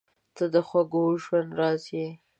[0.35, 0.91] •ته د خوږ
[1.23, 2.07] ژوند راز یې.